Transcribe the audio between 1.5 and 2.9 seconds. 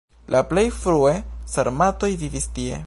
sarmatoj vivis tie.